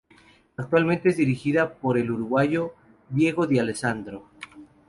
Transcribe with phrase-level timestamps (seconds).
[0.57, 2.73] Actualmente es dirigida por el Uruguayo
[3.11, 4.23] Diego D`Alessandro.